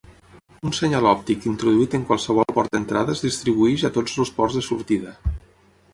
Un 0.67 0.71
senyal 0.77 1.07
òptic 1.09 1.45
introduït 1.51 1.97
en 1.99 2.07
qualsevol 2.11 2.49
port 2.59 2.73
d'entrada 2.77 3.15
es 3.19 3.23
distribueix 3.27 3.85
a 3.91 3.95
tots 3.99 4.19
els 4.25 4.33
ports 4.39 4.59
de 4.61 4.65
sortida. 4.73 5.15